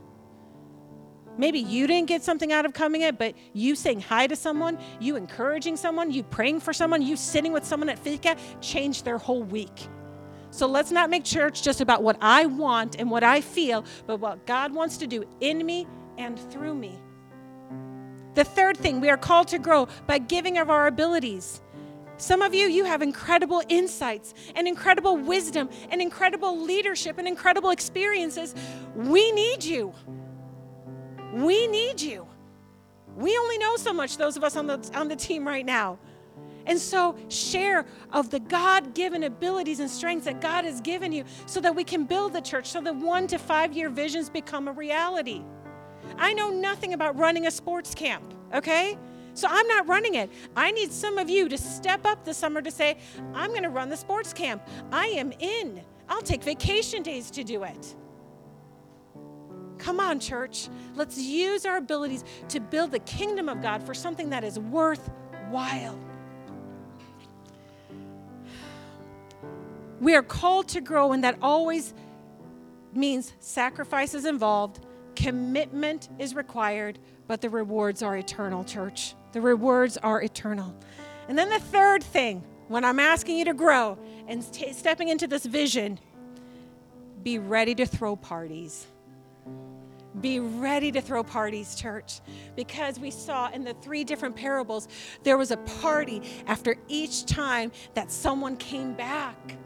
[1.38, 4.78] Maybe you didn't get something out of coming it, but you saying hi to someone,
[5.00, 9.17] you encouraging someone, you praying for someone, you sitting with someone at fika changed their
[9.17, 9.88] whole week.
[10.52, 14.19] So let's not make church just about what I want and what I feel, but
[14.19, 15.88] what God wants to do in me
[16.19, 17.00] and through me.
[18.36, 21.62] The third thing, we are called to grow by giving of our abilities.
[22.17, 27.72] Some of you, you have incredible insights and incredible wisdom and incredible leadership and incredible
[27.72, 28.54] experiences.
[28.96, 29.93] We need you.
[31.34, 32.28] We need you.
[33.17, 35.98] We only know so much, those of us on the, on the team right now.
[36.65, 41.26] And so, share of the God given abilities and strengths that God has given you
[41.48, 44.67] so that we can build the church, so that one to five year visions become
[44.67, 45.41] a reality.
[46.17, 48.98] I know nothing about running a sports camp, okay?
[49.34, 50.30] So I'm not running it.
[50.56, 52.98] I need some of you to step up this summer to say,
[53.34, 54.62] I'm going to run the sports camp.
[54.91, 55.82] I am in.
[56.08, 57.96] I'll take vacation days to do it.
[59.84, 60.69] Come on, church.
[60.96, 66.00] Let's use our abilities to build the kingdom of God for something that is worthwhile.
[70.00, 71.93] We are called to grow, and that always
[72.93, 74.80] means sacrifice is involved,
[75.17, 79.15] commitment is required, but the rewards are eternal, church.
[79.34, 80.74] The rewards are eternal.
[81.28, 83.98] And then the third thing, when I'm asking you to grow
[84.30, 86.00] and t- stepping into this vision,
[87.22, 88.88] be ready to throw parties.
[90.21, 92.21] Be ready to throw parties, church,
[92.56, 94.88] because we saw in the three different parables,
[95.23, 99.58] there was a party after each time that someone came back.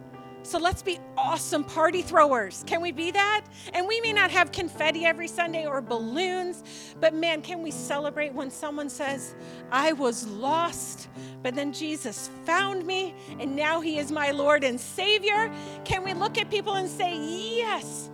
[0.48, 2.64] So let's be awesome party throwers.
[2.66, 3.46] Can we be that?
[3.74, 6.64] And we may not have confetti every Sunday or balloons,
[7.02, 9.36] but man, can we celebrate when someone says,
[9.74, 11.10] I was lost,
[11.44, 15.52] but then Jesus found me, and now he is my Lord and Savior?
[15.84, 17.18] Can we look at people and say,
[17.58, 18.10] Yes?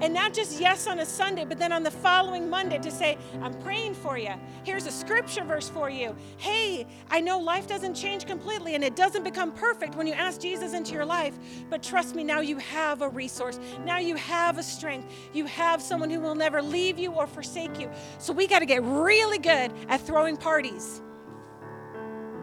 [0.00, 3.18] And not just yes on a Sunday, but then on the following Monday to say,
[3.42, 4.32] I'm praying for you.
[4.64, 6.16] Here's a scripture verse for you.
[6.38, 10.40] Hey, I know life doesn't change completely and it doesn't become perfect when you ask
[10.40, 13.60] Jesus into your life, but trust me, now you have a resource.
[13.84, 15.12] Now you have a strength.
[15.34, 17.90] You have someone who will never leave you or forsake you.
[18.18, 21.02] So we got to get really good at throwing parties.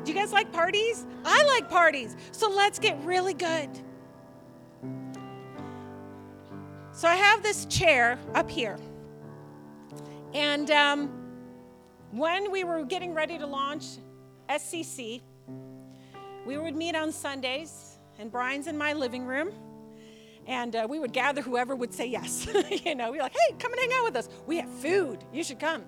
[0.04, 1.06] Do you guys like parties?
[1.26, 2.16] I like parties.
[2.32, 3.70] So let's get really good.
[6.98, 8.80] So I have this chair up here.
[10.34, 11.10] And um,
[12.10, 13.86] when we were getting ready to launch
[14.50, 15.22] SCC,
[16.48, 19.52] we would meet on Sundays, and Brian's in my living room.
[20.48, 22.48] And uh, we would gather whoever would say yes.
[22.84, 24.28] you know, we're like, hey, come and hang out with us.
[24.48, 25.24] We have food.
[25.32, 25.84] You should come.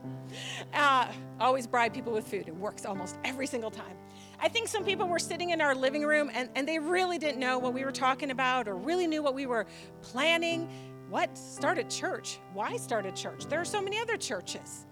[0.75, 2.47] Uh, always bribe people with food.
[2.47, 3.97] It works almost every single time.
[4.39, 7.39] I think some people were sitting in our living room and, and they really didn't
[7.39, 9.65] know what we were talking about or really knew what we were
[10.01, 10.69] planning.
[11.09, 11.35] What?
[11.37, 12.39] Start a church.
[12.53, 13.45] Why start a church?
[13.45, 14.85] There are so many other churches.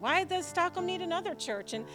[0.00, 1.72] Why does Stockholm need another church?
[1.72, 1.86] And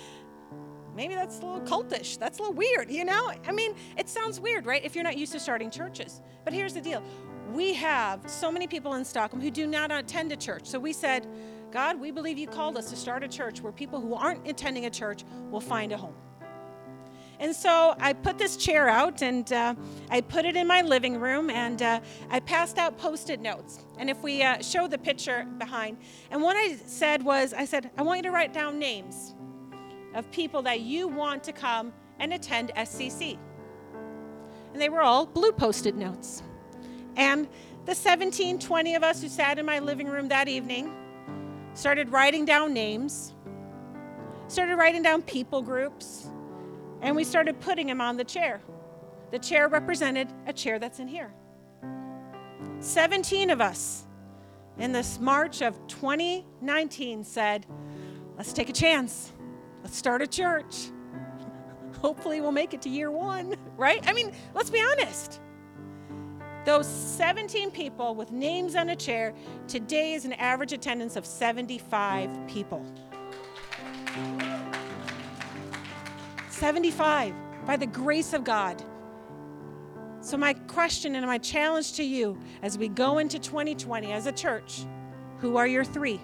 [0.96, 2.18] maybe that's a little cultish.
[2.18, 3.32] That's a little weird, you know?
[3.46, 4.84] I mean, it sounds weird, right?
[4.86, 6.22] If you're not used to starting churches.
[6.46, 7.04] But here's the deal
[7.52, 10.66] we have so many people in Stockholm who do not attend a church.
[10.66, 11.28] So we said,
[11.72, 14.86] God, we believe you called us to start a church where people who aren't attending
[14.86, 16.16] a church will find a home.
[17.40, 19.76] And so I put this chair out and uh,
[20.10, 22.00] I put it in my living room and uh,
[22.32, 23.86] I passed out post it notes.
[24.00, 25.98] And if we uh, show the picture behind,
[26.32, 29.36] and what I said was, I said, I want you to write down names
[30.16, 33.38] of people that you want to come and attend SCC.
[34.74, 36.42] And they were all blue post it notes.
[37.16, 37.48] And
[37.86, 40.92] the 17, 20 of us who sat in my living room that evening
[41.76, 43.36] started writing down names,
[44.48, 46.30] started writing down people groups
[47.02, 48.62] and we started putting him on the chair.
[49.32, 51.34] The chair represented a chair that's in here.
[52.80, 54.06] 17 of us
[54.78, 57.66] in this March of 2019 said,
[58.38, 59.32] Let's take a chance.
[59.82, 60.92] Let's start a church.
[62.02, 64.00] Hopefully, we'll make it to year one, right?
[64.08, 65.42] I mean, let's be honest.
[66.66, 69.34] Those 17 people with names on a chair,
[69.68, 72.86] today is an average attendance of 75 people.
[76.58, 77.36] 75
[77.68, 78.82] by the grace of God.
[80.22, 84.32] So, my question and my challenge to you as we go into 2020 as a
[84.32, 84.86] church
[85.38, 86.20] who are your three?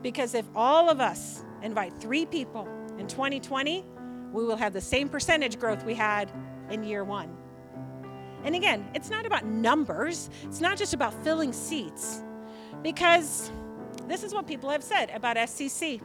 [0.00, 2.66] Because if all of us invite three people
[2.98, 3.84] in 2020,
[4.32, 6.32] we will have the same percentage growth we had
[6.70, 7.36] in year one.
[8.44, 12.22] And again, it's not about numbers, it's not just about filling seats,
[12.82, 13.52] because
[14.08, 16.00] this is what people have said about SCC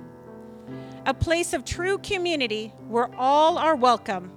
[1.07, 4.29] a place of true community where all are welcome,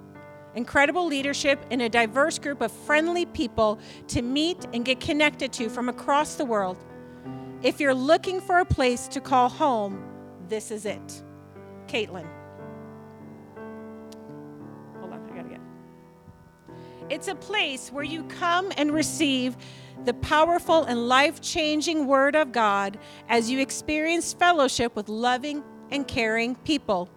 [0.55, 5.67] incredible leadership, and a diverse group of friendly people to meet and get connected to
[5.67, 6.77] from across the world.
[7.61, 10.01] If you're looking for a place to call home,
[10.47, 11.23] this is it.
[11.87, 12.25] Caitlin.
[15.01, 15.59] Hold on, I gotta get.
[17.09, 19.57] It's a place where you come and receive
[20.05, 22.97] the powerful and life changing Word of God
[23.27, 25.61] as you experience fellowship with loving
[25.91, 27.09] and caring people.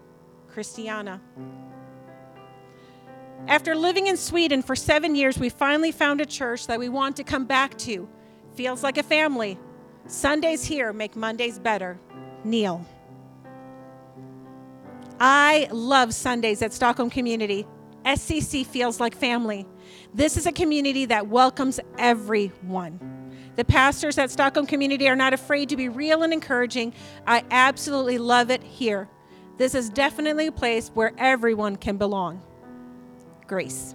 [0.55, 1.21] Christiana.
[3.49, 7.17] After living in Sweden for seven years, we finally found a church that we want
[7.17, 8.09] to come back to.
[8.55, 9.59] Feels like a family.
[10.07, 11.99] Sundays here make Mondays better.
[12.45, 12.87] Neil.
[15.19, 17.67] I love Sundays at Stockholm Community.
[18.05, 19.67] SCC feels like family.
[20.13, 23.01] This is a community that welcomes everyone.
[23.57, 26.93] The pastors at Stockholm Community are not afraid to be real and encouraging.
[27.27, 29.09] I absolutely love it here.
[29.57, 32.43] This is definitely a place where everyone can belong.
[33.47, 33.95] Grace.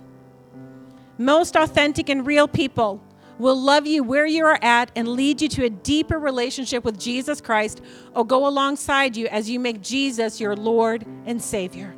[1.18, 3.04] Most authentic and real people
[3.40, 7.00] will love you where you are at and lead you to a deeper relationship with
[7.00, 7.82] Jesus Christ
[8.16, 11.96] or go alongside you as you make Jesus your Lord and Savior.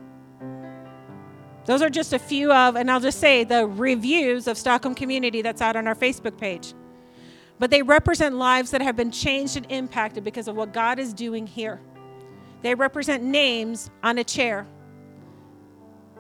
[1.66, 5.44] Those are just a few of, and I'll just say the reviews of Stockholm Community
[5.44, 6.74] that's out on our Facebook page.
[7.62, 11.14] But they represent lives that have been changed and impacted because of what God is
[11.14, 11.80] doing here.
[12.64, 14.66] They represent names on a chair.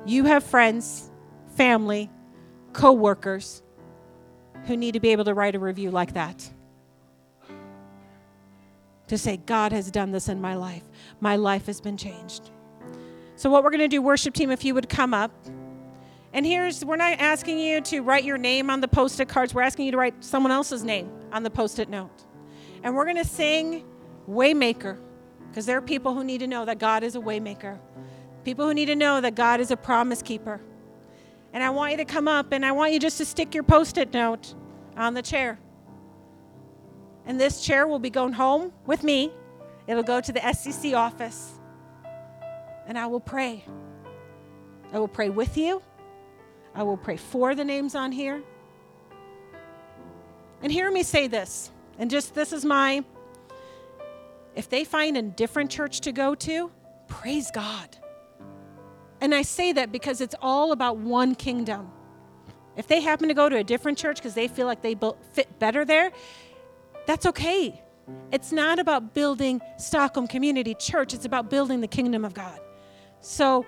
[0.05, 1.09] You have friends,
[1.55, 2.11] family,
[2.73, 3.63] co workers
[4.65, 6.47] who need to be able to write a review like that.
[9.07, 10.83] To say, God has done this in my life.
[11.21, 12.51] My life has been changed.
[13.35, 15.31] So, what we're going to do, worship team, if you would come up.
[16.33, 19.53] And here's, we're not asking you to write your name on the post it cards.
[19.53, 22.25] We're asking you to write someone else's name on the post it note.
[22.83, 23.83] And we're going to sing
[24.29, 24.97] Waymaker
[25.49, 27.77] because there are people who need to know that God is a waymaker.
[28.45, 30.61] People who need to know that God is a promise keeper.
[31.51, 33.63] And I want you to come up and I want you just to stick your
[33.63, 34.55] post it note
[34.95, 35.59] on the chair.
[37.25, 39.31] And this chair will be going home with me.
[39.87, 41.51] It'll go to the SCC office
[42.87, 43.65] and I will pray.
[44.93, 45.81] I will pray with you.
[46.73, 48.41] I will pray for the names on here.
[50.61, 53.03] And hear me say this, and just this is my
[54.55, 56.71] if they find a different church to go to,
[57.07, 57.97] praise God.
[59.21, 61.89] And I say that because it's all about one kingdom.
[62.75, 64.95] If they happen to go to a different church because they feel like they
[65.33, 66.11] fit better there,
[67.05, 67.81] that's okay.
[68.31, 72.59] It's not about building Stockholm Community Church, it's about building the kingdom of God.
[73.21, 73.65] So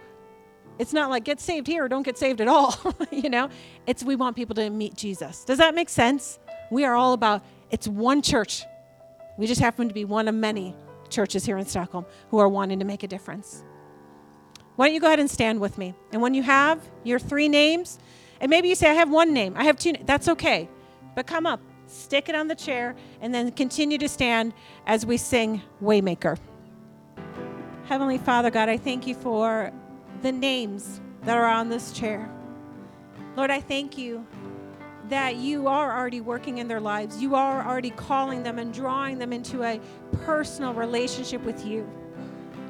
[0.79, 2.75] it's not like get saved here or don't get saved at all,
[3.11, 3.49] you know?
[3.85, 5.43] It's we want people to meet Jesus.
[5.45, 6.39] Does that make sense?
[6.71, 8.63] We are all about it's one church.
[9.37, 10.75] We just happen to be one of many
[11.09, 13.63] churches here in Stockholm who are wanting to make a difference.
[14.75, 15.93] Why don't you go ahead and stand with me?
[16.11, 17.99] And when you have your three names,
[18.41, 20.67] and maybe you say, I have one name, I have two, that's okay.
[21.15, 24.53] But come up, stick it on the chair, and then continue to stand
[24.87, 26.39] as we sing Waymaker.
[27.85, 29.71] Heavenly Father, God, I thank you for
[30.21, 32.29] the names that are on this chair.
[33.35, 34.25] Lord, I thank you
[35.09, 37.21] that you are already working in their lives.
[37.21, 39.79] You are already calling them and drawing them into a
[40.23, 41.89] personal relationship with you.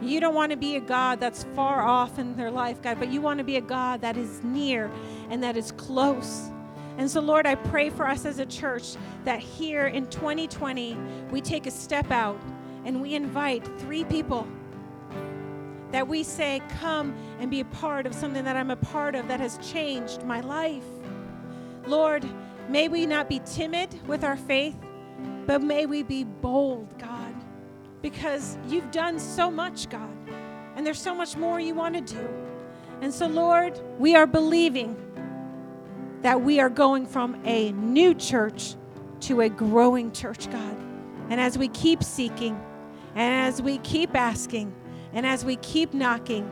[0.02, 3.10] You don't want to be a God that's far off in their life, God, but
[3.10, 4.92] you want to be a God that is near
[5.30, 6.50] and that is close.
[6.98, 10.98] And so, Lord, I pray for us as a church that here in 2020,
[11.32, 12.40] we take a step out
[12.86, 14.48] and we invite three people
[15.94, 19.28] that we say, Come and be a part of something that I'm a part of
[19.30, 20.84] that has changed my life.
[21.86, 22.28] Lord,
[22.68, 24.76] may we not be timid with our faith,
[25.46, 27.34] but may we be bold, God,
[28.02, 30.10] because you've done so much, God,
[30.76, 32.28] and there's so much more you want to do.
[33.02, 34.98] And so, Lord, we are believing
[36.22, 38.76] that we are going from a new church
[39.22, 40.78] to a growing church, God.
[41.30, 42.60] And as we keep seeking,
[43.14, 44.74] and as we keep asking,
[45.14, 46.50] and as we keep knocking,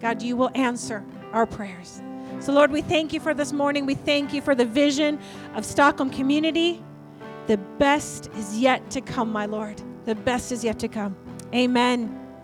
[0.00, 2.02] God, you will answer our prayers.
[2.40, 3.86] So, Lord, we thank you for this morning.
[3.86, 5.18] We thank you for the vision
[5.54, 6.82] of Stockholm community.
[7.46, 9.80] The best is yet to come, my Lord.
[10.04, 11.16] The best is yet to come.
[11.54, 12.21] Amen.